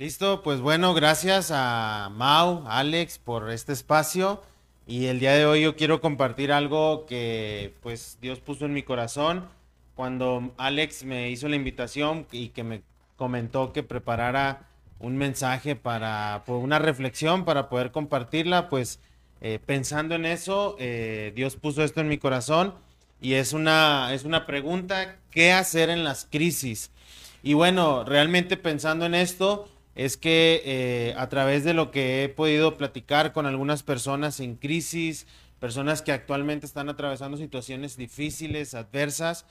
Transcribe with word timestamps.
Listo, 0.00 0.42
pues 0.42 0.62
bueno, 0.62 0.94
gracias 0.94 1.50
a 1.52 2.10
Mau, 2.14 2.64
Alex 2.66 3.18
por 3.18 3.50
este 3.50 3.74
espacio. 3.74 4.42
Y 4.86 5.08
el 5.08 5.20
día 5.20 5.34
de 5.34 5.44
hoy 5.44 5.60
yo 5.60 5.76
quiero 5.76 6.00
compartir 6.00 6.52
algo 6.52 7.04
que 7.04 7.74
pues 7.82 8.16
Dios 8.22 8.40
puso 8.40 8.64
en 8.64 8.72
mi 8.72 8.82
corazón. 8.82 9.46
Cuando 9.94 10.54
Alex 10.56 11.04
me 11.04 11.28
hizo 11.28 11.48
la 11.48 11.56
invitación 11.56 12.26
y 12.32 12.48
que 12.48 12.64
me 12.64 12.80
comentó 13.16 13.74
que 13.74 13.82
preparara 13.82 14.70
un 15.00 15.18
mensaje 15.18 15.76
para 15.76 16.44
una 16.46 16.78
reflexión 16.78 17.44
para 17.44 17.68
poder 17.68 17.90
compartirla, 17.90 18.70
pues 18.70 19.00
eh, 19.42 19.58
pensando 19.66 20.14
en 20.14 20.24
eso, 20.24 20.76
eh, 20.78 21.30
Dios 21.36 21.56
puso 21.56 21.84
esto 21.84 22.00
en 22.00 22.08
mi 22.08 22.16
corazón. 22.16 22.72
Y 23.20 23.34
es 23.34 23.52
una, 23.52 24.14
es 24.14 24.24
una 24.24 24.46
pregunta, 24.46 25.18
¿qué 25.30 25.52
hacer 25.52 25.90
en 25.90 26.04
las 26.04 26.24
crisis? 26.24 26.90
Y 27.42 27.52
bueno, 27.52 28.02
realmente 28.04 28.56
pensando 28.56 29.04
en 29.04 29.14
esto, 29.14 29.68
es 30.04 30.16
que 30.16 30.62
eh, 30.64 31.14
a 31.16 31.28
través 31.28 31.64
de 31.64 31.74
lo 31.74 31.90
que 31.90 32.24
he 32.24 32.28
podido 32.28 32.76
platicar 32.76 33.32
con 33.32 33.46
algunas 33.46 33.82
personas 33.82 34.40
en 34.40 34.56
crisis, 34.56 35.26
personas 35.58 36.02
que 36.02 36.12
actualmente 36.12 36.66
están 36.66 36.88
atravesando 36.88 37.36
situaciones 37.36 37.96
difíciles, 37.96 38.74
adversas, 38.74 39.44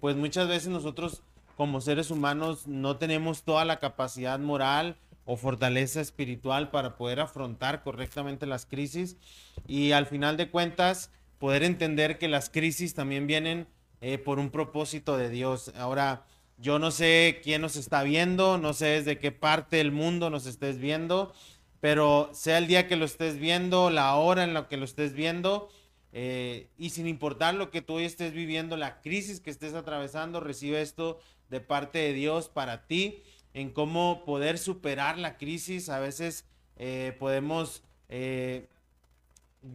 pues 0.00 0.14
muchas 0.16 0.46
veces 0.48 0.68
nosotros 0.68 1.22
como 1.56 1.80
seres 1.80 2.10
humanos 2.10 2.66
no 2.66 2.96
tenemos 2.96 3.42
toda 3.42 3.64
la 3.64 3.80
capacidad 3.80 4.38
moral 4.38 4.96
o 5.24 5.36
fortaleza 5.36 6.00
espiritual 6.00 6.70
para 6.70 6.96
poder 6.96 7.20
afrontar 7.20 7.82
correctamente 7.82 8.46
las 8.46 8.66
crisis 8.66 9.16
y 9.66 9.92
al 9.92 10.06
final 10.06 10.36
de 10.36 10.50
cuentas 10.50 11.10
poder 11.38 11.62
entender 11.62 12.18
que 12.18 12.28
las 12.28 12.50
crisis 12.50 12.94
también 12.94 13.26
vienen 13.26 13.66
eh, 14.00 14.18
por 14.18 14.38
un 14.38 14.50
propósito 14.50 15.16
de 15.16 15.28
Dios. 15.30 15.72
Ahora, 15.76 16.24
yo 16.60 16.78
no 16.78 16.90
sé 16.90 17.40
quién 17.42 17.62
nos 17.62 17.76
está 17.76 18.02
viendo, 18.02 18.58
no 18.58 18.74
sé 18.74 18.86
desde 18.86 19.18
qué 19.18 19.32
parte 19.32 19.78
del 19.78 19.92
mundo 19.92 20.28
nos 20.28 20.44
estés 20.46 20.78
viendo, 20.78 21.32
pero 21.80 22.30
sea 22.34 22.58
el 22.58 22.66
día 22.66 22.86
que 22.86 22.96
lo 22.96 23.06
estés 23.06 23.38
viendo, 23.38 23.88
la 23.88 24.14
hora 24.16 24.44
en 24.44 24.52
la 24.52 24.68
que 24.68 24.76
lo 24.76 24.84
estés 24.84 25.14
viendo, 25.14 25.70
eh, 26.12 26.68
y 26.76 26.90
sin 26.90 27.06
importar 27.06 27.54
lo 27.54 27.70
que 27.70 27.80
tú 27.80 27.94
hoy 27.94 28.04
estés 28.04 28.32
viviendo, 28.32 28.76
la 28.76 29.00
crisis 29.00 29.40
que 29.40 29.50
estés 29.50 29.72
atravesando, 29.72 30.40
recibe 30.40 30.82
esto 30.82 31.18
de 31.48 31.60
parte 31.60 31.98
de 31.98 32.12
Dios 32.12 32.48
para 32.50 32.86
ti, 32.86 33.22
en 33.54 33.70
cómo 33.70 34.24
poder 34.26 34.58
superar 34.58 35.18
la 35.18 35.38
crisis. 35.38 35.88
A 35.88 35.98
veces 35.98 36.44
eh, 36.76 37.16
podemos, 37.18 37.82
eh, 38.08 38.68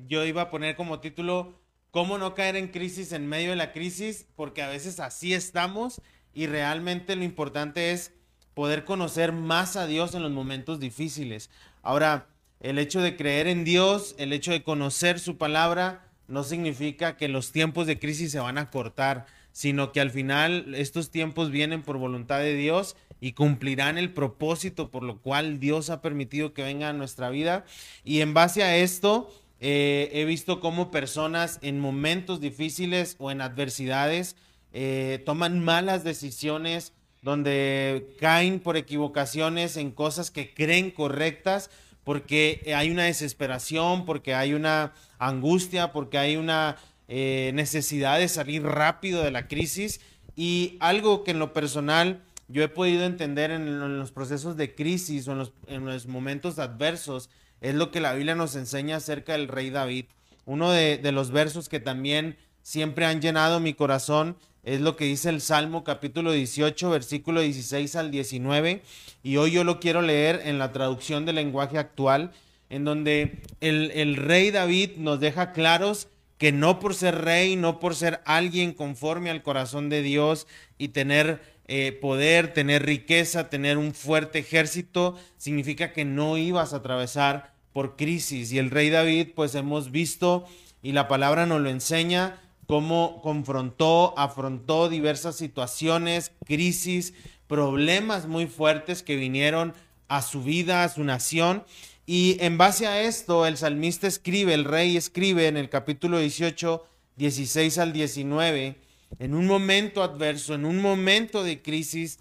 yo 0.08 0.24
iba 0.24 0.44
a 0.44 0.50
poner 0.52 0.76
como 0.76 1.00
título, 1.00 1.60
¿cómo 1.90 2.18
no 2.20 2.36
caer 2.36 2.58
en 2.58 2.68
crisis 2.68 3.12
en 3.12 3.28
medio 3.28 3.50
de 3.50 3.56
la 3.56 3.72
crisis? 3.72 4.28
Porque 4.36 4.62
a 4.62 4.70
veces 4.70 5.00
así 5.00 5.34
estamos 5.34 6.02
y 6.36 6.46
realmente 6.48 7.16
lo 7.16 7.24
importante 7.24 7.92
es 7.92 8.12
poder 8.54 8.86
conocer 8.86 9.32
más 9.32 9.76
a 9.76 9.88
Dios 9.88 10.14
en 10.14 10.22
los 10.22 10.32
momentos 10.32 10.80
difíciles. 10.80 11.50
Ahora, 11.82 12.28
el 12.60 12.78
hecho 12.78 13.02
de 13.02 13.16
creer 13.16 13.48
en 13.48 13.64
Dios, 13.64 14.14
el 14.20 14.34
hecho 14.34 14.52
de 14.52 14.64
conocer 14.64 15.20
su 15.20 15.38
palabra, 15.38 16.08
no 16.28 16.44
significa 16.44 17.18
que 17.18 17.28
los 17.28 17.52
tiempos 17.52 17.88
de 17.88 18.00
crisis 18.00 18.32
se 18.32 18.40
van 18.40 18.58
a 18.58 18.70
cortar 18.70 19.26
sino 19.56 19.94
que 19.94 20.02
al 20.02 20.12
final 20.12 20.76
estos 20.76 21.12
tiempos 21.12 21.50
vienen 21.50 21.82
por 21.82 21.98
voluntad 21.98 22.40
de 22.40 22.56
Dios 22.56 22.98
y 23.22 23.32
cumplirán 23.32 23.98
el 23.98 24.12
propósito 24.12 24.92
por 24.92 25.02
lo 25.02 25.22
cual 25.22 25.62
Dios 25.62 25.90
ha 25.90 26.02
permitido 26.02 26.54
que 26.54 26.62
venga 26.62 26.90
a 26.90 26.94
nuestra 26.94 27.30
vida. 27.30 27.64
Y 28.04 28.20
en 28.20 28.34
base 28.34 28.64
a 28.64 28.76
esto, 28.76 29.34
eh, 29.62 30.10
he 30.12 30.26
visto 30.26 30.60
cómo 30.60 30.92
personas 30.92 31.60
en 31.62 31.80
momentos 31.80 32.42
difíciles 32.42 33.16
o 33.18 33.32
en 33.32 33.40
adversidades 33.40 34.36
eh, 34.78 35.24
toman 35.26 35.64
malas 35.64 36.04
decisiones, 36.04 36.92
donde 37.22 38.14
caen 38.20 38.60
por 38.60 38.76
equivocaciones 38.76 39.78
en 39.78 39.92
cosas 39.92 40.32
que 40.32 40.54
creen 40.54 40.92
correctas, 40.92 41.70
porque 42.04 42.74
hay 42.76 42.92
una 42.92 43.06
desesperación, 43.06 44.06
porque 44.06 44.36
hay 44.36 44.54
una 44.54 44.92
angustia, 45.18 45.94
porque 45.94 46.18
hay 46.18 46.36
una 46.36 46.76
eh, 47.08 47.52
necesidad 47.54 48.20
de 48.20 48.28
salir 48.28 48.64
rápido 48.64 49.24
de 49.24 49.32
la 49.32 49.48
crisis 49.48 50.02
y 50.36 50.76
algo 50.82 51.24
que 51.24 51.32
en 51.32 51.40
lo 51.40 51.54
personal 51.54 52.22
yo 52.50 52.62
he 52.62 52.68
podido 52.68 53.06
entender 53.06 53.52
en, 53.52 53.98
los 53.98 54.12
procesos 54.12 54.58
de 54.58 54.76
crisis 54.76 55.26
o 55.30 55.32
en 55.32 55.38
los, 55.38 55.54
en 55.68 55.86
los, 55.86 56.08
momentos 56.08 56.60
adversos 56.60 57.30
es 57.62 57.76
lo 57.76 57.92
que 57.92 58.02
la 58.02 58.14
Biblia 58.14 58.36
nos 58.36 58.58
enseña 58.58 58.98
acerca 58.98 59.32
del 59.32 59.48
rey 59.48 59.70
David. 59.70 60.08
Uno 60.44 60.70
de, 60.70 60.98
de 60.98 61.14
los 61.14 61.32
versos 61.32 61.70
que 61.70 61.80
también 61.80 62.36
siempre 62.62 63.06
han 63.06 63.22
llenado 63.22 63.62
mi 63.62 63.74
corazón 63.74 64.36
es 64.66 64.82
lo 64.82 64.96
que 64.96 65.06
dice 65.06 65.30
el 65.30 65.42
Salmo 65.42 65.84
capítulo 65.84 66.32
18, 66.32 66.90
versículo 66.90 67.42
16 67.42 67.96
al 67.96 68.10
19. 68.10 68.82
Y 69.24 69.38
hoy 69.38 69.52
yo 69.52 69.64
lo 69.64 69.80
quiero 69.80 70.02
leer 70.02 70.42
en 70.44 70.58
la 70.58 70.72
traducción 70.72 71.24
del 71.24 71.36
lenguaje 71.36 71.78
actual, 71.78 72.32
en 72.70 72.84
donde 72.84 73.44
el, 73.62 73.92
el 73.92 74.16
rey 74.16 74.50
David 74.50 74.98
nos 74.98 75.20
deja 75.20 75.52
claros 75.52 76.08
que 76.40 76.52
no 76.52 76.80
por 76.80 76.96
ser 76.96 77.24
rey, 77.24 77.56
no 77.56 77.80
por 77.80 77.96
ser 77.96 78.22
alguien 78.26 78.74
conforme 78.74 79.30
al 79.30 79.44
corazón 79.44 79.88
de 79.90 80.02
Dios 80.02 80.48
y 80.80 80.90
tener 80.90 81.42
eh, 81.68 81.92
poder, 81.94 82.54
tener 82.54 82.86
riqueza, 82.86 83.50
tener 83.50 83.78
un 83.78 83.94
fuerte 83.94 84.40
ejército, 84.40 85.16
significa 85.38 85.94
que 85.94 86.06
no 86.06 86.38
ibas 86.38 86.74
a 86.74 86.78
atravesar 86.78 87.54
por 87.72 87.96
crisis. 87.96 88.52
Y 88.52 88.58
el 88.58 88.72
rey 88.72 88.90
David, 88.90 89.30
pues 89.36 89.54
hemos 89.54 89.92
visto, 89.92 90.46
y 90.82 90.92
la 90.92 91.08
palabra 91.08 91.46
nos 91.46 91.62
lo 91.62 91.70
enseña, 91.70 92.40
cómo 92.68 93.22
confrontó, 93.22 94.18
afrontó 94.18 94.90
diversas 94.90 95.36
situaciones, 95.36 96.32
crisis, 96.46 97.14
problemas 97.48 98.28
muy 98.28 98.48
fuertes 98.48 99.04
que 99.04 99.16
vinieron 99.16 99.74
a 100.08 100.22
su 100.22 100.44
vida, 100.44 100.84
a 100.84 100.90
su 100.90 101.04
nación. 101.04 101.64
Y 102.06 102.38
en 102.40 102.58
base 102.58 102.88
a 102.88 103.02
esto, 103.02 103.46
el 103.46 103.58
salmista 103.58 104.08
escribe, 104.08 104.54
el 104.54 104.64
rey 104.64 104.98
escribe 104.98 105.48
en 105.48 105.58
el 105.58 105.70
capítulo 105.70 106.20
18, 106.20 106.86
16 107.16 107.78
al 107.78 107.94
19, 107.94 108.76
en 109.20 109.34
un 109.34 109.48
momento 109.48 110.04
adverso, 110.04 110.54
en 110.54 110.66
un 110.66 110.82
momento 110.82 111.44
de 111.44 111.62
crisis, 111.62 112.20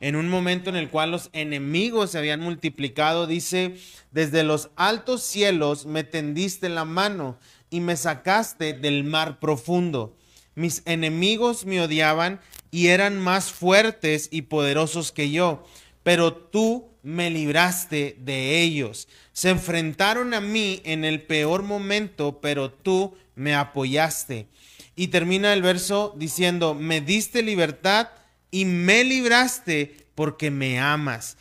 en 0.00 0.16
un 0.16 0.28
momento 0.28 0.70
en 0.70 0.76
el 0.76 0.88
cual 0.90 1.10
los 1.10 1.28
enemigos 1.32 2.10
se 2.10 2.18
habían 2.18 2.40
multiplicado, 2.40 3.26
dice, 3.26 3.76
desde 4.10 4.42
los 4.42 4.70
altos 4.76 5.22
cielos 5.22 5.86
me 5.86 6.04
tendiste 6.04 6.68
la 6.70 6.86
mano 6.86 7.38
y 7.70 7.80
me 7.80 7.96
sacaste 7.96 8.72
del 8.72 9.04
mar 9.04 9.38
profundo. 9.38 10.16
Mis 10.54 10.82
enemigos 10.84 11.64
me 11.64 11.80
odiaban 11.80 12.40
y 12.70 12.88
eran 12.88 13.18
más 13.18 13.52
fuertes 13.52 14.28
y 14.30 14.42
poderosos 14.42 15.12
que 15.12 15.30
yo, 15.30 15.64
pero 16.02 16.34
tú 16.34 16.88
me 17.02 17.30
libraste 17.30 18.16
de 18.20 18.60
ellos. 18.60 19.08
Se 19.32 19.50
enfrentaron 19.50 20.34
a 20.34 20.40
mí 20.40 20.82
en 20.84 21.04
el 21.04 21.22
peor 21.22 21.62
momento, 21.62 22.40
pero 22.40 22.70
tú 22.70 23.16
me 23.34 23.54
apoyaste. 23.54 24.48
Y 24.96 25.08
termina 25.08 25.52
el 25.52 25.62
verso 25.62 26.14
diciendo, 26.16 26.74
me 26.74 27.00
diste 27.00 27.42
libertad 27.42 28.08
y 28.50 28.64
me 28.64 29.04
libraste 29.04 29.96
porque 30.14 30.50
me 30.50 30.78
amas. 30.78 31.36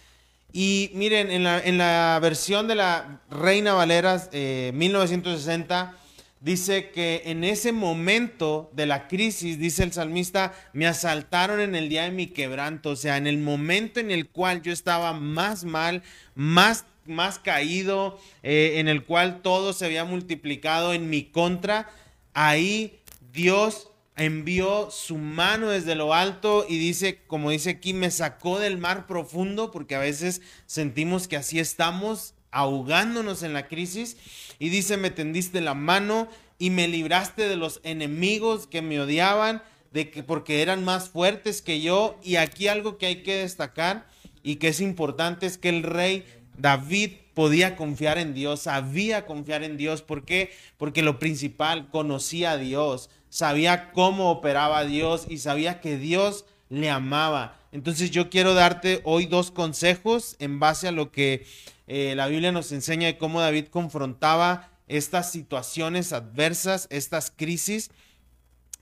Y 0.51 0.91
miren, 0.93 1.29
en 1.29 1.43
la, 1.43 1.59
en 1.59 1.77
la 1.77 2.17
versión 2.21 2.67
de 2.67 2.75
la 2.75 3.21
Reina 3.29 3.73
Valera 3.73 4.29
1960, 4.73 5.93
eh, 5.93 6.08
dice 6.41 6.91
que 6.91 7.23
en 7.25 7.43
ese 7.43 7.71
momento 7.71 8.69
de 8.73 8.85
la 8.85 9.07
crisis, 9.07 9.59
dice 9.59 9.83
el 9.83 9.91
salmista, 9.91 10.53
me 10.73 10.87
asaltaron 10.87 11.59
en 11.59 11.75
el 11.75 11.89
día 11.89 12.03
de 12.03 12.11
mi 12.11 12.27
quebranto, 12.27 12.91
o 12.91 12.95
sea, 12.95 13.17
en 13.17 13.27
el 13.27 13.37
momento 13.37 13.99
en 13.99 14.11
el 14.11 14.29
cual 14.29 14.61
yo 14.61 14.71
estaba 14.71 15.13
más 15.13 15.65
mal, 15.65 16.03
más, 16.35 16.85
más 17.05 17.39
caído, 17.39 18.19
eh, 18.43 18.75
en 18.77 18.87
el 18.87 19.03
cual 19.03 19.41
todo 19.41 19.73
se 19.73 19.85
había 19.85 20.05
multiplicado 20.05 20.93
en 20.93 21.09
mi 21.09 21.23
contra, 21.25 21.89
ahí 22.33 22.99
Dios 23.33 23.89
envió 24.15 24.91
su 24.91 25.17
mano 25.17 25.69
desde 25.69 25.95
lo 25.95 26.13
alto 26.13 26.65
y 26.67 26.77
dice, 26.77 27.21
como 27.27 27.51
dice 27.51 27.71
aquí, 27.71 27.93
me 27.93 28.11
sacó 28.11 28.59
del 28.59 28.77
mar 28.77 29.07
profundo, 29.07 29.71
porque 29.71 29.95
a 29.95 29.99
veces 29.99 30.41
sentimos 30.65 31.27
que 31.27 31.37
así 31.37 31.59
estamos 31.59 32.33
ahogándonos 32.51 33.43
en 33.43 33.53
la 33.53 33.67
crisis. 33.67 34.17
Y 34.59 34.69
dice, 34.69 34.97
me 34.97 35.11
tendiste 35.11 35.61
la 35.61 35.73
mano 35.73 36.27
y 36.57 36.69
me 36.69 36.87
libraste 36.87 37.47
de 37.47 37.55
los 37.55 37.79
enemigos 37.83 38.67
que 38.67 38.81
me 38.81 38.99
odiaban, 38.99 39.63
de 39.91 40.11
que 40.11 40.23
porque 40.23 40.61
eran 40.61 40.83
más 40.83 41.09
fuertes 41.09 41.61
que 41.61 41.81
yo. 41.81 42.19
Y 42.23 42.35
aquí 42.35 42.67
algo 42.67 42.97
que 42.97 43.07
hay 43.07 43.23
que 43.23 43.35
destacar 43.35 44.07
y 44.43 44.57
que 44.57 44.69
es 44.69 44.81
importante 44.81 45.45
es 45.45 45.57
que 45.57 45.69
el 45.69 45.83
rey 45.83 46.25
David 46.57 47.11
podía 47.33 47.77
confiar 47.77 48.17
en 48.17 48.33
Dios, 48.33 48.63
sabía 48.63 49.25
confiar 49.25 49.63
en 49.63 49.77
Dios. 49.77 50.01
¿Por 50.01 50.25
qué? 50.25 50.51
Porque 50.77 51.01
lo 51.01 51.19
principal, 51.19 51.89
conocía 51.89 52.51
a 52.51 52.57
Dios, 52.57 53.09
sabía 53.29 53.91
cómo 53.93 54.29
operaba 54.29 54.83
Dios 54.83 55.25
y 55.29 55.37
sabía 55.37 55.79
que 55.79 55.97
Dios 55.97 56.45
le 56.67 56.89
amaba. 56.89 57.57
Entonces 57.71 58.11
yo 58.11 58.29
quiero 58.29 58.53
darte 58.55 59.01
hoy 59.03 59.25
dos 59.25 59.51
consejos 59.51 60.35
en 60.39 60.59
base 60.59 60.87
a 60.87 60.91
lo 60.91 61.11
que 61.11 61.45
eh, 61.91 62.13
la 62.15 62.27
Biblia 62.27 62.51
nos 62.51 62.71
enseña 62.71 63.17
cómo 63.17 63.41
David 63.41 63.65
confrontaba 63.65 64.69
estas 64.87 65.31
situaciones 65.31 66.13
adversas, 66.13 66.87
estas 66.91 67.33
crisis, 67.35 67.89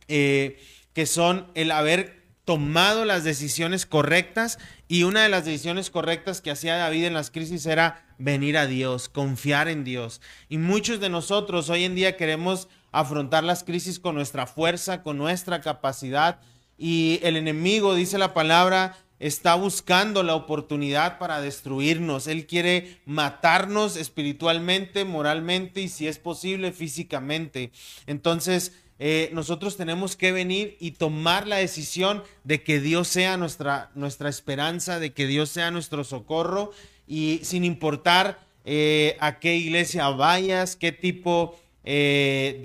eh, 0.09 0.59
que 0.91 1.05
son 1.05 1.47
el 1.55 1.71
haber 1.71 2.27
tomado 2.43 3.05
las 3.05 3.23
decisiones 3.23 3.85
correctas 3.85 4.59
y 4.89 5.03
una 5.03 5.23
de 5.23 5.29
las 5.29 5.45
decisiones 5.45 5.89
correctas 5.89 6.41
que 6.41 6.51
hacía 6.51 6.75
David 6.75 7.05
en 7.05 7.13
las 7.13 7.31
crisis 7.31 7.65
era 7.65 8.05
venir 8.17 8.57
a 8.57 8.67
Dios, 8.67 9.07
confiar 9.07 9.69
en 9.69 9.85
Dios. 9.85 10.19
Y 10.49 10.57
muchos 10.57 10.99
de 10.99 11.07
nosotros 11.07 11.69
hoy 11.69 11.85
en 11.85 11.95
día 11.95 12.17
queremos 12.17 12.67
afrontar 12.91 13.45
las 13.45 13.63
crisis 13.63 13.99
con 13.99 14.15
nuestra 14.15 14.47
fuerza, 14.47 15.01
con 15.01 15.17
nuestra 15.17 15.61
capacidad 15.61 16.41
y 16.77 17.21
el 17.23 17.37
enemigo, 17.37 17.95
dice 17.95 18.17
la 18.17 18.33
palabra, 18.33 18.97
está 19.19 19.55
buscando 19.55 20.23
la 20.23 20.35
oportunidad 20.35 21.17
para 21.17 21.41
destruirnos. 21.41 22.27
Él 22.27 22.45
quiere 22.45 22.99
matarnos 23.05 23.95
espiritualmente, 23.95 25.05
moralmente 25.05 25.81
y 25.81 25.89
si 25.89 26.07
es 26.07 26.19
posible 26.19 26.71
físicamente. 26.71 27.71
Entonces, 28.05 28.73
eh, 28.99 29.29
nosotros 29.33 29.77
tenemos 29.77 30.15
que 30.15 30.31
venir 30.31 30.75
y 30.79 30.91
tomar 30.91 31.47
la 31.47 31.57
decisión 31.57 32.23
de 32.43 32.63
que 32.63 32.79
Dios 32.79 33.07
sea 33.07 33.37
nuestra, 33.37 33.91
nuestra 33.93 34.29
esperanza, 34.29 34.99
de 34.99 35.13
que 35.13 35.27
Dios 35.27 35.49
sea 35.49 35.69
nuestro 35.69 36.03
socorro 36.03 36.71
y 37.07 37.39
sin 37.43 37.63
importar 37.63 38.39
eh, 38.65 39.15
a 39.19 39.39
qué 39.39 39.55
iglesia 39.55 40.09
vayas, 40.09 40.75
qué 40.75 40.91
tipo 40.91 41.59
eh, 41.83 42.59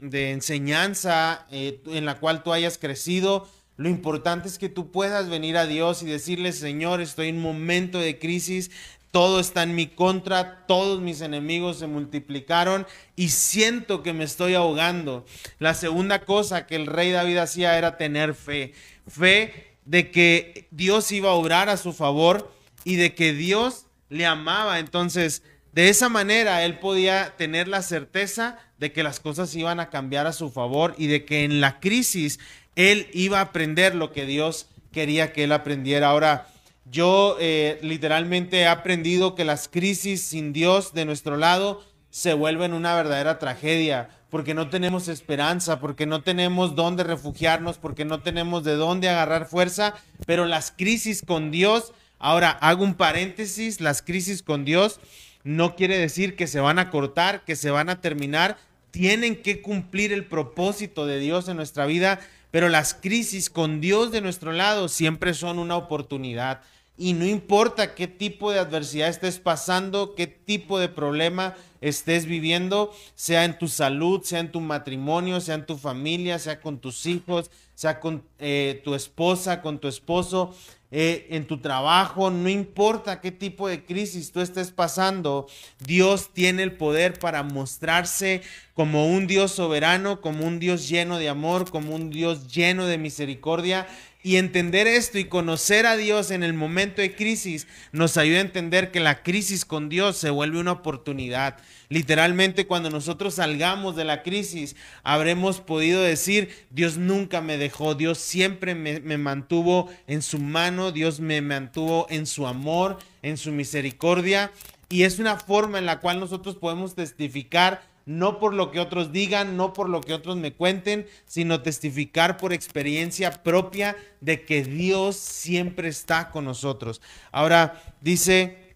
de, 0.00 0.08
de, 0.08 0.30
enseñanza 0.30 1.46
en 1.50 2.06
la 2.06 2.18
cual 2.18 2.42
tú 2.42 2.52
hayas 2.52 2.78
crecido, 2.78 3.46
lo 3.78 3.88
importante 3.88 4.48
es 4.48 4.58
que 4.58 4.68
tú 4.68 4.90
puedas 4.90 5.28
venir 5.28 5.56
a 5.56 5.64
Dios 5.64 6.02
y 6.02 6.06
decirle, 6.06 6.52
Señor, 6.52 7.00
estoy 7.00 7.28
en 7.28 7.36
un 7.36 7.42
momento 7.42 8.00
de 8.00 8.18
crisis, 8.18 8.72
todo 9.12 9.38
está 9.38 9.62
en 9.62 9.76
mi 9.76 9.86
contra, 9.86 10.66
todos 10.66 11.00
mis 11.00 11.20
enemigos 11.20 11.78
se 11.78 11.86
multiplicaron 11.86 12.88
y 13.14 13.28
siento 13.28 14.02
que 14.02 14.12
me 14.12 14.24
estoy 14.24 14.54
ahogando. 14.54 15.24
La 15.60 15.74
segunda 15.74 16.24
cosa 16.24 16.66
que 16.66 16.74
el 16.74 16.86
rey 16.86 17.12
David 17.12 17.36
hacía 17.36 17.78
era 17.78 17.96
tener 17.96 18.34
fe, 18.34 18.74
fe 19.06 19.76
de 19.84 20.10
que 20.10 20.66
Dios 20.72 21.12
iba 21.12 21.30
a 21.30 21.34
obrar 21.34 21.68
a 21.68 21.76
su 21.76 21.92
favor 21.92 22.52
y 22.82 22.96
de 22.96 23.14
que 23.14 23.32
Dios 23.32 23.86
le 24.08 24.26
amaba. 24.26 24.80
Entonces, 24.80 25.44
de 25.72 25.88
esa 25.88 26.08
manera 26.08 26.64
él 26.64 26.78
podía 26.78 27.34
tener 27.36 27.68
la 27.68 27.82
certeza 27.82 28.58
de 28.78 28.92
que 28.92 29.02
las 29.02 29.20
cosas 29.20 29.54
iban 29.54 29.80
a 29.80 29.90
cambiar 29.90 30.26
a 30.26 30.32
su 30.32 30.50
favor 30.50 30.94
y 30.98 31.06
de 31.06 31.24
que 31.24 31.44
en 31.44 31.60
la 31.60 31.80
crisis 31.80 32.38
él 32.76 33.08
iba 33.12 33.38
a 33.38 33.42
aprender 33.42 33.94
lo 33.94 34.12
que 34.12 34.24
Dios 34.24 34.68
quería 34.92 35.32
que 35.32 35.44
él 35.44 35.52
aprendiera. 35.52 36.08
Ahora, 36.08 36.48
yo 36.84 37.36
eh, 37.40 37.78
literalmente 37.82 38.60
he 38.60 38.66
aprendido 38.66 39.34
que 39.34 39.44
las 39.44 39.68
crisis 39.68 40.22
sin 40.22 40.52
Dios 40.52 40.94
de 40.94 41.04
nuestro 41.04 41.36
lado 41.36 41.84
se 42.10 42.32
vuelven 42.32 42.72
una 42.72 42.94
verdadera 42.94 43.38
tragedia, 43.38 44.08
porque 44.30 44.54
no 44.54 44.70
tenemos 44.70 45.08
esperanza, 45.08 45.80
porque 45.80 46.06
no 46.06 46.22
tenemos 46.22 46.74
dónde 46.74 47.04
refugiarnos, 47.04 47.78
porque 47.78 48.04
no 48.04 48.20
tenemos 48.20 48.64
de 48.64 48.76
dónde 48.76 49.08
agarrar 49.08 49.46
fuerza, 49.46 49.94
pero 50.26 50.46
las 50.46 50.70
crisis 50.70 51.22
con 51.22 51.50
Dios, 51.50 51.92
ahora 52.18 52.50
hago 52.50 52.84
un 52.84 52.94
paréntesis, 52.94 53.80
las 53.80 54.02
crisis 54.02 54.42
con 54.42 54.64
Dios 54.64 55.00
no 55.48 55.76
quiere 55.76 55.96
decir 55.96 56.36
que 56.36 56.46
se 56.46 56.60
van 56.60 56.78
a 56.78 56.90
cortar, 56.90 57.42
que 57.46 57.56
se 57.56 57.70
van 57.70 57.88
a 57.88 58.02
terminar, 58.02 58.58
tienen 58.90 59.40
que 59.40 59.62
cumplir 59.62 60.12
el 60.12 60.26
propósito 60.26 61.06
de 61.06 61.18
Dios 61.18 61.48
en 61.48 61.56
nuestra 61.56 61.86
vida, 61.86 62.20
pero 62.50 62.68
las 62.68 62.92
crisis 62.92 63.48
con 63.48 63.80
Dios 63.80 64.12
de 64.12 64.20
nuestro 64.20 64.52
lado 64.52 64.88
siempre 64.88 65.32
son 65.32 65.58
una 65.58 65.78
oportunidad. 65.78 66.60
Y 66.98 67.14
no 67.14 67.24
importa 67.24 67.94
qué 67.94 68.06
tipo 68.06 68.52
de 68.52 68.58
adversidad 68.58 69.08
estés 69.08 69.38
pasando, 69.38 70.14
qué 70.14 70.26
tipo 70.26 70.78
de 70.78 70.90
problema 70.90 71.56
estés 71.80 72.26
viviendo, 72.26 72.92
sea 73.14 73.46
en 73.46 73.56
tu 73.56 73.68
salud, 73.68 74.20
sea 74.24 74.40
en 74.40 74.52
tu 74.52 74.60
matrimonio, 74.60 75.40
sea 75.40 75.54
en 75.54 75.64
tu 75.64 75.78
familia, 75.78 76.38
sea 76.38 76.60
con 76.60 76.78
tus 76.78 77.06
hijos, 77.06 77.50
sea 77.78 78.00
con 78.00 78.24
eh, 78.40 78.80
tu 78.82 78.96
esposa, 78.96 79.62
con 79.62 79.78
tu 79.78 79.86
esposo, 79.86 80.52
eh, 80.90 81.28
en 81.30 81.46
tu 81.46 81.60
trabajo, 81.60 82.28
no 82.28 82.48
importa 82.48 83.20
qué 83.20 83.30
tipo 83.30 83.68
de 83.68 83.84
crisis 83.84 84.32
tú 84.32 84.40
estés 84.40 84.72
pasando, 84.72 85.46
Dios 85.78 86.30
tiene 86.32 86.64
el 86.64 86.72
poder 86.72 87.20
para 87.20 87.44
mostrarse 87.44 88.42
como 88.74 89.06
un 89.06 89.28
Dios 89.28 89.52
soberano, 89.52 90.20
como 90.20 90.44
un 90.44 90.58
Dios 90.58 90.88
lleno 90.88 91.18
de 91.18 91.28
amor, 91.28 91.70
como 91.70 91.94
un 91.94 92.10
Dios 92.10 92.52
lleno 92.52 92.84
de 92.86 92.98
misericordia 92.98 93.86
y 94.28 94.36
entender 94.36 94.86
esto 94.86 95.18
y 95.18 95.24
conocer 95.24 95.86
a 95.86 95.96
Dios 95.96 96.30
en 96.30 96.42
el 96.42 96.52
momento 96.52 97.00
de 97.00 97.14
crisis 97.14 97.66
nos 97.92 98.18
ayuda 98.18 98.36
a 98.36 98.42
entender 98.42 98.90
que 98.90 99.00
la 99.00 99.22
crisis 99.22 99.64
con 99.64 99.88
Dios 99.88 100.18
se 100.18 100.28
vuelve 100.28 100.60
una 100.60 100.72
oportunidad. 100.72 101.56
Literalmente 101.88 102.66
cuando 102.66 102.90
nosotros 102.90 103.36
salgamos 103.36 103.96
de 103.96 104.04
la 104.04 104.22
crisis 104.22 104.76
habremos 105.02 105.62
podido 105.62 106.02
decir, 106.02 106.50
Dios 106.68 106.98
nunca 106.98 107.40
me 107.40 107.56
dejó, 107.56 107.94
Dios 107.94 108.18
siempre 108.18 108.74
me, 108.74 109.00
me 109.00 109.16
mantuvo 109.16 109.88
en 110.06 110.20
su 110.20 110.38
mano, 110.38 110.92
Dios 110.92 111.20
me 111.20 111.40
mantuvo 111.40 112.06
en 112.10 112.26
su 112.26 112.46
amor, 112.46 112.98
en 113.22 113.38
su 113.38 113.50
misericordia. 113.50 114.52
Y 114.90 115.04
es 115.04 115.18
una 115.18 115.36
forma 115.36 115.78
en 115.78 115.86
la 115.86 116.00
cual 116.00 116.20
nosotros 116.20 116.56
podemos 116.56 116.94
testificar 116.94 117.80
no 118.08 118.38
por 118.38 118.54
lo 118.54 118.70
que 118.70 118.80
otros 118.80 119.12
digan, 119.12 119.58
no 119.58 119.74
por 119.74 119.90
lo 119.90 120.00
que 120.00 120.14
otros 120.14 120.38
me 120.38 120.54
cuenten, 120.54 121.06
sino 121.26 121.60
testificar 121.60 122.38
por 122.38 122.54
experiencia 122.54 123.42
propia 123.42 123.98
de 124.22 124.46
que 124.46 124.64
Dios 124.64 125.16
siempre 125.16 125.88
está 125.88 126.30
con 126.30 126.46
nosotros. 126.46 127.02
Ahora 127.32 127.82
dice, 128.00 128.74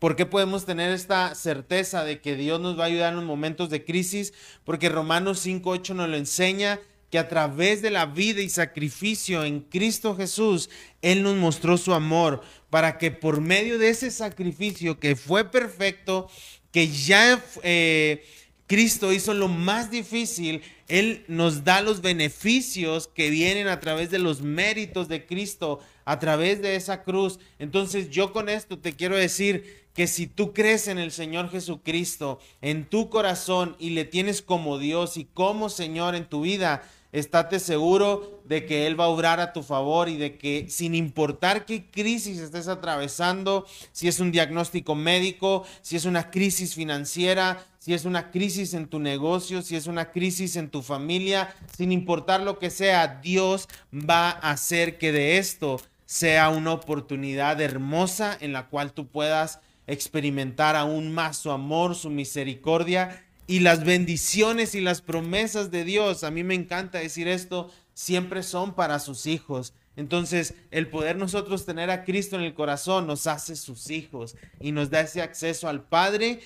¿por 0.00 0.16
qué 0.16 0.26
podemos 0.26 0.66
tener 0.66 0.90
esta 0.90 1.36
certeza 1.36 2.02
de 2.02 2.20
que 2.20 2.34
Dios 2.34 2.60
nos 2.60 2.76
va 2.76 2.82
a 2.82 2.86
ayudar 2.88 3.10
en 3.10 3.20
los 3.20 3.24
momentos 3.24 3.70
de 3.70 3.84
crisis? 3.84 4.34
Porque 4.64 4.88
Romanos 4.88 5.46
5.8 5.46 5.94
nos 5.94 6.08
lo 6.08 6.16
enseña 6.16 6.80
que 7.08 7.20
a 7.20 7.28
través 7.28 7.82
de 7.82 7.92
la 7.92 8.06
vida 8.06 8.40
y 8.40 8.48
sacrificio 8.48 9.44
en 9.44 9.60
Cristo 9.60 10.16
Jesús, 10.16 10.70
Él 11.02 11.22
nos 11.22 11.36
mostró 11.36 11.78
su 11.78 11.94
amor 11.94 12.42
para 12.68 12.98
que 12.98 13.12
por 13.12 13.40
medio 13.40 13.78
de 13.78 13.90
ese 13.90 14.10
sacrificio 14.10 14.98
que 14.98 15.14
fue 15.14 15.52
perfecto, 15.52 16.28
que 16.72 16.88
ya 16.88 17.40
eh, 17.62 18.26
Cristo 18.66 19.12
hizo 19.12 19.32
lo 19.32 19.48
más 19.48 19.90
difícil, 19.90 20.62
Él 20.88 21.24
nos 21.28 21.64
da 21.64 21.80
los 21.80 22.00
beneficios 22.00 23.08
que 23.08 23.30
vienen 23.30 23.68
a 23.68 23.78
través 23.78 24.10
de 24.10 24.18
los 24.18 24.42
méritos 24.42 25.08
de 25.08 25.24
Cristo, 25.24 25.78
a 26.04 26.18
través 26.18 26.62
de 26.62 26.74
esa 26.74 27.04
cruz. 27.04 27.38
Entonces 27.58 28.10
yo 28.10 28.32
con 28.32 28.48
esto 28.48 28.78
te 28.78 28.94
quiero 28.94 29.16
decir 29.16 29.86
que 29.94 30.06
si 30.06 30.26
tú 30.26 30.52
crees 30.52 30.88
en 30.88 30.98
el 30.98 31.10
Señor 31.10 31.50
Jesucristo 31.50 32.38
en 32.60 32.84
tu 32.84 33.08
corazón 33.08 33.76
y 33.78 33.90
le 33.90 34.04
tienes 34.04 34.42
como 34.42 34.78
Dios 34.78 35.16
y 35.16 35.24
como 35.24 35.70
Señor 35.70 36.14
en 36.14 36.26
tu 36.26 36.42
vida, 36.42 36.82
estate 37.18 37.58
seguro 37.58 38.42
de 38.44 38.66
que 38.66 38.86
Él 38.86 38.98
va 38.98 39.04
a 39.04 39.08
obrar 39.08 39.40
a 39.40 39.52
tu 39.52 39.62
favor 39.62 40.08
y 40.08 40.16
de 40.16 40.38
que 40.38 40.66
sin 40.68 40.94
importar 40.94 41.64
qué 41.64 41.90
crisis 41.90 42.38
estés 42.38 42.68
atravesando, 42.68 43.66
si 43.92 44.08
es 44.08 44.20
un 44.20 44.32
diagnóstico 44.32 44.94
médico, 44.94 45.64
si 45.82 45.96
es 45.96 46.04
una 46.04 46.30
crisis 46.30 46.74
financiera, 46.74 47.64
si 47.78 47.94
es 47.94 48.04
una 48.04 48.30
crisis 48.30 48.74
en 48.74 48.88
tu 48.88 48.98
negocio, 48.98 49.62
si 49.62 49.76
es 49.76 49.86
una 49.86 50.10
crisis 50.10 50.56
en 50.56 50.70
tu 50.70 50.82
familia, 50.82 51.54
sin 51.76 51.92
importar 51.92 52.42
lo 52.42 52.58
que 52.58 52.70
sea, 52.70 53.20
Dios 53.22 53.68
va 53.92 54.30
a 54.30 54.50
hacer 54.50 54.98
que 54.98 55.12
de 55.12 55.38
esto 55.38 55.80
sea 56.04 56.48
una 56.50 56.72
oportunidad 56.72 57.60
hermosa 57.60 58.36
en 58.40 58.52
la 58.52 58.68
cual 58.68 58.92
tú 58.92 59.08
puedas 59.08 59.60
experimentar 59.86 60.76
aún 60.76 61.12
más 61.12 61.36
su 61.36 61.50
amor, 61.50 61.94
su 61.94 62.10
misericordia 62.10 63.25
y 63.46 63.60
las 63.60 63.84
bendiciones 63.84 64.74
y 64.74 64.80
las 64.80 65.00
promesas 65.00 65.70
de 65.70 65.84
Dios. 65.84 66.24
A 66.24 66.30
mí 66.30 66.44
me 66.44 66.54
encanta 66.54 66.98
decir 66.98 67.28
esto, 67.28 67.70
siempre 67.94 68.42
son 68.42 68.74
para 68.74 68.98
sus 68.98 69.26
hijos. 69.26 69.72
Entonces, 69.96 70.54
el 70.70 70.88
poder 70.88 71.16
nosotros 71.16 71.64
tener 71.64 71.90
a 71.90 72.04
Cristo 72.04 72.36
en 72.36 72.42
el 72.42 72.52
corazón 72.52 73.06
nos 73.06 73.26
hace 73.26 73.56
sus 73.56 73.90
hijos 73.90 74.36
y 74.60 74.72
nos 74.72 74.90
da 74.90 75.00
ese 75.00 75.22
acceso 75.22 75.68
al 75.68 75.82
Padre, 75.82 76.40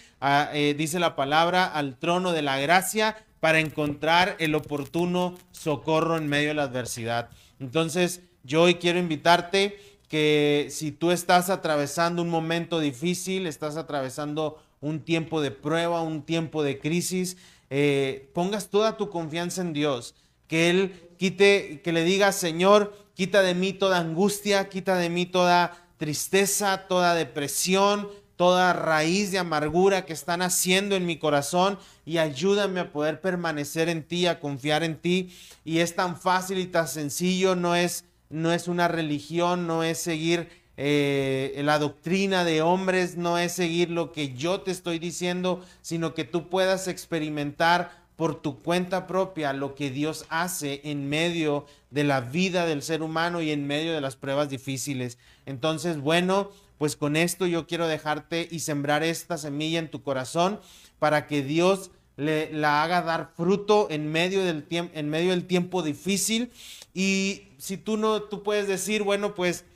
eh, 0.52 0.74
dice 0.78 1.00
la 1.00 1.16
palabra, 1.16 1.66
al 1.66 1.98
trono 1.98 2.32
de 2.32 2.42
la 2.42 2.60
gracia 2.60 3.16
para 3.40 3.58
encontrar 3.58 4.36
el 4.38 4.54
oportuno 4.54 5.36
socorro 5.50 6.16
en 6.16 6.28
medio 6.28 6.48
de 6.48 6.54
la 6.54 6.64
adversidad. 6.64 7.30
Entonces, 7.58 8.20
yo 8.44 8.62
hoy 8.62 8.76
quiero 8.76 9.00
invitarte 9.00 9.78
que 10.08 10.68
si 10.70 10.92
tú 10.92 11.10
estás 11.10 11.50
atravesando 11.50 12.22
un 12.22 12.30
momento 12.30 12.78
difícil, 12.78 13.46
estás 13.46 13.76
atravesando 13.76 14.62
un 14.80 15.00
tiempo 15.00 15.40
de 15.40 15.50
prueba, 15.50 16.02
un 16.02 16.22
tiempo 16.22 16.62
de 16.62 16.78
crisis, 16.78 17.36
eh, 17.68 18.30
pongas 18.34 18.68
toda 18.68 18.96
tu 18.96 19.10
confianza 19.10 19.60
en 19.62 19.72
Dios, 19.72 20.14
que 20.46 20.70
Él 20.70 21.10
quite, 21.18 21.80
que 21.82 21.92
le 21.92 22.04
digas, 22.04 22.36
Señor, 22.36 22.96
quita 23.14 23.42
de 23.42 23.54
mí 23.54 23.72
toda 23.72 23.98
angustia, 23.98 24.68
quita 24.68 24.96
de 24.96 25.10
mí 25.10 25.26
toda 25.26 25.86
tristeza, 25.98 26.86
toda 26.88 27.14
depresión, 27.14 28.08
toda 28.36 28.72
raíz 28.72 29.32
de 29.32 29.38
amargura 29.38 30.06
que 30.06 30.14
están 30.14 30.40
haciendo 30.40 30.96
en 30.96 31.04
mi 31.04 31.18
corazón 31.18 31.78
y 32.06 32.16
ayúdame 32.16 32.80
a 32.80 32.90
poder 32.90 33.20
permanecer 33.20 33.90
en 33.90 34.02
ti, 34.02 34.26
a 34.26 34.40
confiar 34.40 34.82
en 34.82 34.96
ti. 34.96 35.36
Y 35.62 35.80
es 35.80 35.94
tan 35.94 36.18
fácil 36.18 36.56
y 36.56 36.66
tan 36.66 36.88
sencillo, 36.88 37.54
no 37.54 37.76
es, 37.76 38.06
no 38.30 38.50
es 38.50 38.66
una 38.66 38.88
religión, 38.88 39.66
no 39.66 39.84
es 39.84 39.98
seguir 39.98 40.48
eh, 40.82 41.60
la 41.62 41.78
doctrina 41.78 42.42
de 42.42 42.62
hombres, 42.62 43.18
no 43.18 43.36
es 43.36 43.52
seguir 43.52 43.90
lo 43.90 44.12
que 44.12 44.32
yo 44.32 44.62
te 44.62 44.70
estoy 44.70 44.98
diciendo, 44.98 45.62
sino 45.82 46.14
que 46.14 46.24
tú 46.24 46.48
puedas 46.48 46.88
experimentar 46.88 48.00
por 48.16 48.40
tu 48.40 48.62
cuenta 48.62 49.06
propia 49.06 49.52
lo 49.52 49.74
que 49.74 49.90
Dios 49.90 50.24
hace 50.30 50.80
en 50.84 51.06
medio 51.10 51.66
de 51.90 52.04
la 52.04 52.22
vida 52.22 52.64
del 52.64 52.80
ser 52.80 53.02
humano 53.02 53.42
y 53.42 53.50
en 53.50 53.66
medio 53.66 53.92
de 53.92 54.00
las 54.00 54.16
pruebas 54.16 54.48
difíciles. 54.48 55.18
Entonces, 55.44 56.00
bueno, 56.00 56.50
pues 56.78 56.96
con 56.96 57.14
esto 57.14 57.46
yo 57.46 57.66
quiero 57.66 57.86
dejarte 57.86 58.48
y 58.50 58.60
sembrar 58.60 59.02
esta 59.02 59.36
semilla 59.36 59.80
en 59.80 59.90
tu 59.90 60.02
corazón 60.02 60.60
para 60.98 61.26
que 61.26 61.42
Dios 61.42 61.90
le, 62.16 62.50
la 62.54 62.82
haga 62.82 63.02
dar 63.02 63.32
fruto 63.36 63.88
en 63.90 64.10
medio 64.10 64.42
del 64.42 64.64
en 64.70 65.10
medio 65.10 65.32
del 65.32 65.44
tiempo 65.44 65.82
difícil. 65.82 66.52
Y 66.94 67.48
si 67.58 67.76
tú 67.76 67.98
no, 67.98 68.22
tú 68.22 68.42
puedes 68.42 68.66
decir, 68.66 69.02
bueno, 69.02 69.34
pues 69.34 69.66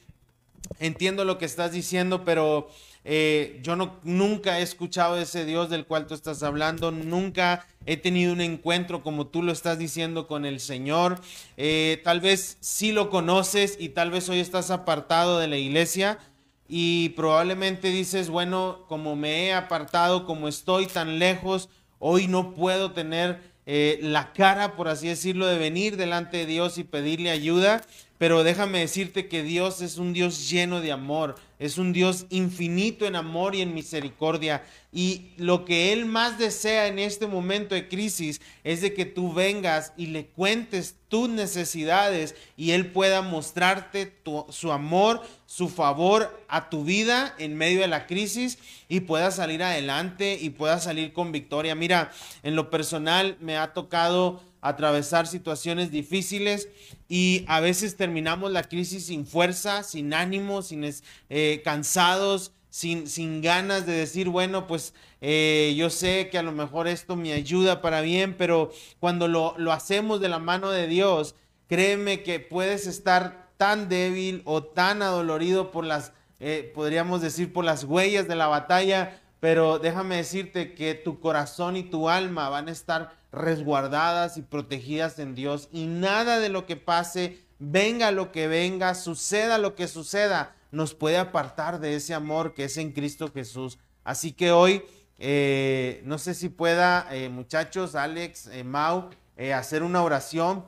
entiendo 0.79 1.25
lo 1.25 1.39
que 1.39 1.45
estás 1.45 1.73
diciendo, 1.73 2.25
pero 2.25 2.69
eh, 3.05 3.61
yo 3.63 3.77
no, 3.77 4.01
nunca 4.03 4.59
he 4.59 4.63
escuchado 4.63 5.19
ese 5.19 5.45
Dios 5.45 5.69
del 5.69 5.87
cual 5.87 6.07
tú 6.07 6.15
estás 6.15 6.43
hablando, 6.43 6.91
nunca 6.91 7.67
he 7.87 7.97
tenido 7.99 8.33
un 8.33 8.41
encuentro 8.41 9.03
como 9.03 9.27
tú 9.27 9.43
lo 9.43 9.53
estás 9.53 9.79
diciendo 9.79 10.27
con 10.27 10.47
el 10.47 10.59
Señor. 10.59 11.21
Eh, 11.57 12.01
tal 12.03 12.21
vez 12.21 12.57
sí 12.61 12.93
lo 12.93 13.11
conoces 13.11 13.77
y 13.79 13.91
tal 13.91 14.11
vez 14.11 14.29
hoy 14.29 14.41
estás 14.41 14.71
apartado 14.71 15.39
de 15.39 15.49
la 15.49 15.59
iglesia 15.59 16.19
y 16.67 17.11
probablemente 17.11 17.91
dices, 17.91 18.31
bueno, 18.31 18.85
como 18.89 19.17
me 19.17 19.47
he 19.47 19.53
apartado, 19.53 20.25
como 20.25 20.49
estoy 20.49 20.87
tan 20.87 21.19
lejos, 21.19 21.69
hoy 21.99 22.27
no 22.27 22.55
puedo 22.55 22.93
tener 22.93 23.53
eh, 23.67 23.99
la 24.03 24.33
cara, 24.33 24.77
por 24.77 24.89
así 24.89 25.09
decirlo, 25.09 25.47
de 25.47 25.59
venir 25.59 25.97
delante 25.97 26.39
de 26.39 26.47
Dios 26.47 26.79
y 26.79 26.85
pedirle 26.85 27.31
ayuda. 27.31 27.83
Pero 28.17 28.45
déjame 28.45 28.79
decirte 28.79 29.27
que 29.27 29.43
Dios 29.43 29.81
es 29.81 29.99
un 29.99 30.13
Dios 30.13 30.49
lleno 30.49 30.81
de 30.81 30.93
amor, 30.93 31.35
es 31.59 31.79
un 31.79 31.93
Dios 31.93 32.27
infinito 32.31 33.07
en 33.07 33.17
amor 33.17 33.57
y 33.57 33.61
en 33.61 33.75
misericordia. 33.75 34.63
Y 34.93 35.33
lo 35.37 35.65
que 35.65 35.93
Él 35.93 36.07
más 36.07 36.39
desea 36.39 36.87
en 36.87 37.01
este 37.01 37.27
momento 37.27 37.75
de 37.75 37.89
crisis 37.89 38.41
es 38.63 38.81
de 38.83 38.95
que 38.95 39.05
tú 39.05 39.33
vengas 39.33 39.93
y 39.97 40.07
le 40.07 40.27
cuentes 40.27 40.95
tus 41.09 41.29
necesidades 41.29 42.37
y 42.57 42.71
Él 42.71 42.93
pueda 42.93 43.21
mostrarte 43.21 44.13
su 44.51 44.71
amor, 44.71 45.21
su 45.47 45.69
favor 45.69 46.45
a 46.47 46.71
tu 46.71 46.85
vida 46.85 47.35
en 47.39 47.57
medio 47.57 47.81
de 47.81 47.89
la 47.89 48.07
crisis 48.07 48.59
y 48.89 49.01
pueda 49.01 49.33
salir 49.33 49.65
adelante 49.65 50.39
y 50.41 50.51
pueda 50.51 50.79
salir 50.79 51.13
con 51.13 51.33
victoria. 51.33 51.75
Mira, 51.75 52.13
en 52.45 52.55
lo 52.55 52.71
personal 52.71 53.37
me 53.41 53.57
ha 53.57 53.73
tocado 53.73 54.41
atravesar 54.65 55.27
situaciones 55.27 55.91
difíciles 55.91 56.69
y 57.07 57.45
a 57.49 57.61
veces 57.61 57.97
terminamos 57.97 58.51
la 58.51 58.63
crisis 58.63 59.07
sin 59.07 59.27
fuerza, 59.27 59.83
sin 59.83 60.15
ánimo, 60.15 60.63
sin 60.63 60.91
eh, 61.29 61.61
cansados, 61.63 62.53
sin, 62.71 63.07
sin, 63.07 63.43
ganas 63.43 63.85
de 63.85 63.93
decir, 63.93 64.31
bueno, 64.31 64.67
pues 64.67 64.95
eh, 65.21 65.75
yo 65.77 65.91
sé 65.91 66.31
que 66.31 66.39
a 66.39 66.43
lo 66.43 66.51
mejor 66.51 66.89
esto 66.89 67.15
me 67.15 67.35
ayuda 67.35 67.83
para 67.83 68.01
bien, 68.01 68.37
pero 68.39 68.73
cuando 69.01 69.29
lo, 69.29 69.55
lo 69.59 69.71
hacemos 69.71 70.21
de 70.23 70.31
la 70.31 70.39
mano 70.39 70.71
de 70.71 70.87
Dios, 70.87 71.35
créeme 71.69 72.23
que 72.23 72.41
puedes 72.41 72.87
estar 72.87 73.51
tan 73.59 73.91
débil 73.91 74.41
o 74.47 74.65
tan 74.65 75.03
adolorido 75.03 75.71
por 75.71 75.85
las, 75.85 76.13
eh, 76.41 76.73
podríamos 76.75 77.21
decir, 77.21 77.53
por 77.53 77.67
las 77.67 77.85
huellas 77.85 78.27
de 78.27 78.35
la 78.35 78.47
batalla, 78.47 79.21
pero 79.41 79.79
déjame 79.79 80.17
decirte 80.17 80.73
que 80.73 80.95
tu 80.95 81.21
corazón 81.21 81.77
y 81.77 81.83
tu 81.83 82.09
alma 82.09 82.49
van 82.49 82.69
a 82.69 82.73
estar 82.73 83.13
resguardadas 83.35 84.37
y 84.37 84.43
protegidas 84.43 85.19
en 85.19 85.35
Dios 85.35 85.69
y 85.73 85.87
nada 85.87 86.39
de 86.39 86.49
lo 86.49 86.67
que 86.67 86.77
pase, 86.77 87.39
venga 87.59 88.11
lo 88.11 88.33
que 88.33 88.49
venga, 88.49 88.95
suceda 88.95 89.59
lo 89.59 89.75
que 89.75 89.89
suceda, 89.89 90.55
nos 90.71 90.95
puede 90.95 91.19
apartar 91.19 91.81
de 91.81 91.97
ese 91.97 92.15
amor 92.15 92.55
que 92.55 92.65
es 92.65 92.77
en 92.77 92.93
Cristo 92.93 93.31
Jesús. 93.33 93.79
Así 94.03 94.33
que 94.33 94.53
hoy, 94.53 94.83
eh, 95.19 96.03
no 96.05 96.19
sé 96.19 96.35
si 96.35 96.49
pueda, 96.49 97.09
eh, 97.11 97.29
muchachos, 97.29 97.95
Alex, 97.95 98.49
eh, 98.49 98.65
Mau, 98.65 99.11
hacer 99.53 99.83
una 99.83 100.01
oración 100.01 100.65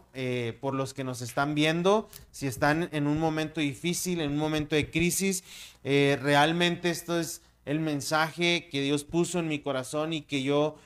por 0.60 0.74
los 0.74 0.92
que 0.92 1.04
nos 1.04 1.22
están 1.22 1.54
viendo, 1.54 2.08
si 2.32 2.48
están 2.48 2.88
en 2.90 3.06
un 3.06 3.20
momento 3.20 3.60
difícil, 3.60 4.20
en 4.20 4.32
un 4.32 4.38
momento 4.38 4.74
de 4.74 4.90
crisis. 4.90 5.44
realmente 5.84 6.90
esto 6.90 7.20
es 7.20 7.42
el 7.64 7.78
mensaje 7.78 8.68
que 8.68 8.80
Dios 8.80 9.04
puso 9.04 9.38
en 9.38 9.46
mi 9.46 9.60
corazón 9.60 10.12
y 10.12 10.22
que 10.22 10.42
yo 10.42 10.78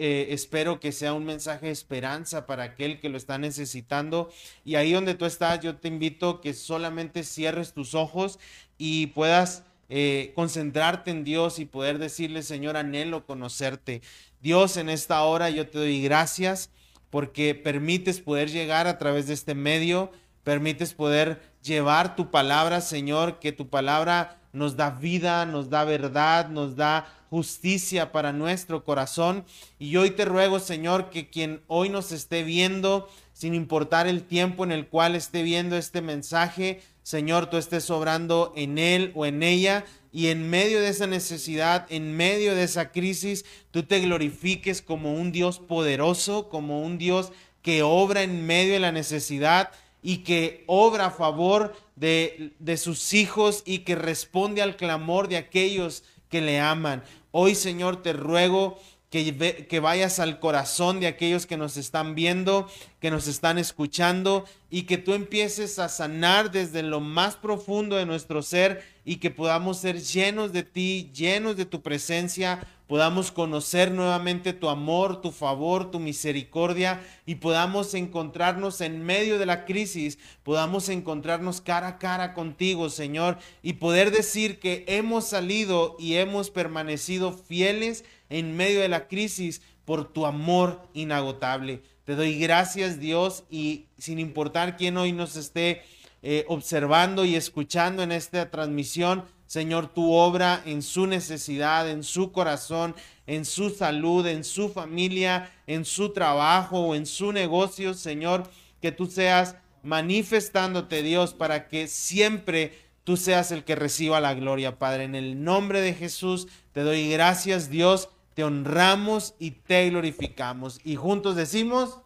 eh, 0.00 0.28
espero 0.30 0.80
que 0.80 0.92
sea 0.92 1.14
un 1.14 1.24
mensaje 1.24 1.66
de 1.66 1.72
esperanza 1.72 2.46
para 2.46 2.64
aquel 2.64 3.00
que 3.00 3.08
lo 3.08 3.16
está 3.16 3.38
necesitando. 3.38 4.30
Y 4.64 4.74
ahí 4.74 4.92
donde 4.92 5.14
tú 5.14 5.24
estás, 5.24 5.60
yo 5.60 5.76
te 5.76 5.88
invito 5.88 6.40
que 6.40 6.54
solamente 6.54 7.24
cierres 7.24 7.72
tus 7.72 7.94
ojos 7.94 8.38
y 8.78 9.08
puedas 9.08 9.64
eh, 9.88 10.32
concentrarte 10.34 11.10
en 11.10 11.24
Dios 11.24 11.58
y 11.58 11.66
poder 11.66 11.98
decirle, 11.98 12.42
Señor, 12.42 12.76
anhelo 12.76 13.26
conocerte. 13.26 14.02
Dios, 14.40 14.76
en 14.76 14.88
esta 14.88 15.22
hora 15.22 15.50
yo 15.50 15.68
te 15.68 15.78
doy 15.78 16.02
gracias 16.02 16.70
porque 17.10 17.54
permites 17.54 18.20
poder 18.20 18.50
llegar 18.50 18.86
a 18.86 18.98
través 18.98 19.26
de 19.26 19.34
este 19.34 19.54
medio, 19.54 20.10
permites 20.42 20.94
poder 20.94 21.40
llevar 21.64 22.14
tu 22.14 22.30
palabra, 22.30 22.80
Señor, 22.80 23.40
que 23.40 23.50
tu 23.50 23.68
palabra 23.68 24.38
nos 24.52 24.76
da 24.76 24.90
vida, 24.90 25.46
nos 25.46 25.70
da 25.70 25.84
verdad, 25.84 26.48
nos 26.48 26.76
da 26.76 27.12
justicia 27.30 28.12
para 28.12 28.32
nuestro 28.32 28.84
corazón. 28.84 29.44
Y 29.78 29.96
hoy 29.96 30.10
te 30.10 30.24
ruego, 30.24 30.60
Señor, 30.60 31.10
que 31.10 31.28
quien 31.28 31.62
hoy 31.66 31.88
nos 31.88 32.12
esté 32.12 32.44
viendo, 32.44 33.08
sin 33.32 33.54
importar 33.54 34.06
el 34.06 34.22
tiempo 34.22 34.62
en 34.62 34.70
el 34.70 34.86
cual 34.86 35.16
esté 35.16 35.42
viendo 35.42 35.76
este 35.76 36.02
mensaje, 36.02 36.82
Señor, 37.02 37.50
tú 37.50 37.56
estés 37.56 37.90
obrando 37.90 38.52
en 38.56 38.78
él 38.78 39.10
o 39.14 39.26
en 39.26 39.42
ella 39.42 39.84
y 40.12 40.28
en 40.28 40.48
medio 40.48 40.80
de 40.80 40.88
esa 40.88 41.08
necesidad, 41.08 41.86
en 41.90 42.16
medio 42.16 42.54
de 42.54 42.62
esa 42.62 42.92
crisis, 42.92 43.44
tú 43.72 43.82
te 43.82 43.98
glorifiques 43.98 44.80
como 44.80 45.14
un 45.14 45.32
Dios 45.32 45.58
poderoso, 45.58 46.48
como 46.48 46.82
un 46.82 46.98
Dios 46.98 47.32
que 47.62 47.82
obra 47.82 48.22
en 48.22 48.46
medio 48.46 48.74
de 48.74 48.80
la 48.80 48.92
necesidad 48.92 49.70
y 50.06 50.18
que 50.18 50.64
obra 50.66 51.06
a 51.06 51.10
favor 51.10 51.74
de, 51.96 52.52
de 52.58 52.76
sus 52.76 53.14
hijos 53.14 53.62
y 53.64 53.78
que 53.78 53.96
responde 53.96 54.60
al 54.60 54.76
clamor 54.76 55.28
de 55.28 55.38
aquellos 55.38 56.04
que 56.28 56.42
le 56.42 56.60
aman. 56.60 57.02
Hoy, 57.30 57.54
Señor, 57.54 58.02
te 58.02 58.12
ruego 58.12 58.78
que, 59.08 59.66
que, 59.66 59.80
vayas 59.80 60.18
al 60.18 60.40
corazón 60.40 61.00
de 61.00 61.06
aquellos 61.06 61.46
que 61.46 61.56
nos 61.56 61.78
están 61.78 62.14
viendo, 62.14 62.68
que 63.00 63.10
nos 63.10 63.28
están 63.28 63.56
escuchando 63.58 64.44
y 64.68 64.82
que 64.82 64.98
tú 64.98 65.14
empieces 65.14 65.78
a 65.78 65.88
sanar 65.88 66.50
desde 66.50 66.82
lo 66.82 67.00
más 67.00 67.36
profundo 67.36 67.96
de 67.96 68.04
nuestro 68.04 68.42
ser 68.42 68.84
y 69.04 69.16
que 69.16 69.30
podamos 69.30 69.78
ser 69.78 70.00
llenos 70.00 70.52
de 70.52 70.62
ti, 70.62 71.10
llenos 71.14 71.56
de 71.56 71.66
tu 71.66 71.82
presencia, 71.82 72.66
podamos 72.86 73.30
conocer 73.30 73.90
nuevamente 73.90 74.52
tu 74.52 74.68
amor, 74.68 75.20
tu 75.20 75.30
favor, 75.30 75.90
tu 75.90 76.00
misericordia 76.00 77.02
y 77.26 77.36
podamos 77.36 77.94
encontrarnos 77.94 78.80
en 78.80 79.04
medio 79.04 79.38
de 79.38 79.46
la 79.46 79.64
crisis, 79.64 80.18
podamos 80.42 80.88
encontrarnos 80.88 81.60
cara 81.60 81.88
a 81.88 81.98
cara 81.98 82.34
contigo, 82.34 82.90
Señor, 82.90 83.38
y 83.62 83.74
poder 83.74 84.10
decir 84.10 84.58
que 84.58 84.84
hemos 84.86 85.26
salido 85.26 85.96
y 85.98 86.14
hemos 86.14 86.50
permanecido 86.50 87.32
fieles 87.32 88.04
en 88.30 88.56
medio 88.56 88.80
de 88.80 88.88
la 88.88 89.08
crisis 89.08 89.62
por 89.84 90.12
tu 90.12 90.26
amor 90.26 90.88
inagotable. 90.94 91.82
Te 92.04 92.14
doy 92.16 92.38
gracias, 92.38 93.00
Dios, 93.00 93.44
y 93.50 93.86
sin 93.98 94.18
importar 94.18 94.76
quién 94.76 94.96
hoy 94.96 95.12
nos 95.12 95.36
esté 95.36 95.82
eh, 96.26 96.46
observando 96.48 97.26
y 97.26 97.36
escuchando 97.36 98.02
en 98.02 98.10
esta 98.10 98.50
transmisión, 98.50 99.24
Señor, 99.46 99.88
tu 99.88 100.10
obra 100.14 100.62
en 100.64 100.80
su 100.80 101.06
necesidad, 101.06 101.86
en 101.90 102.02
su 102.02 102.32
corazón, 102.32 102.94
en 103.26 103.44
su 103.44 103.68
salud, 103.68 104.26
en 104.26 104.42
su 104.42 104.70
familia, 104.70 105.52
en 105.66 105.84
su 105.84 106.14
trabajo 106.14 106.80
o 106.80 106.94
en 106.94 107.04
su 107.04 107.30
negocio, 107.30 107.92
Señor, 107.92 108.50
que 108.80 108.90
tú 108.90 109.04
seas 109.04 109.56
manifestándote, 109.82 111.02
Dios, 111.02 111.34
para 111.34 111.68
que 111.68 111.88
siempre 111.88 112.72
tú 113.04 113.18
seas 113.18 113.52
el 113.52 113.62
que 113.62 113.74
reciba 113.74 114.18
la 114.18 114.32
gloria, 114.32 114.78
Padre. 114.78 115.04
En 115.04 115.14
el 115.14 115.44
nombre 115.44 115.82
de 115.82 115.92
Jesús 115.92 116.48
te 116.72 116.80
doy 116.80 117.10
gracias, 117.10 117.68
Dios, 117.68 118.08
te 118.32 118.44
honramos 118.44 119.34
y 119.38 119.50
te 119.50 119.90
glorificamos. 119.90 120.80
Y 120.84 120.96
juntos 120.96 121.36
decimos, 121.36 121.98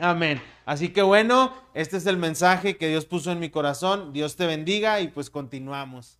amén. 0.00 0.40
Así 0.64 0.90
que 0.90 1.02
bueno, 1.02 1.52
este 1.74 1.96
es 1.96 2.06
el 2.06 2.16
mensaje 2.16 2.76
que 2.76 2.88
Dios 2.88 3.04
puso 3.04 3.32
en 3.32 3.40
mi 3.40 3.50
corazón. 3.50 4.12
Dios 4.12 4.36
te 4.36 4.46
bendiga 4.46 5.00
y 5.00 5.08
pues 5.08 5.30
continuamos. 5.30 6.18